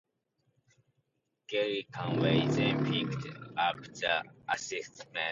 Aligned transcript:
Gerry 1.47 1.87
Conway 1.91 2.47
then 2.47 2.83
picked 2.83 3.27
up 3.55 3.83
the 3.83 4.23
assignment. 4.49 5.29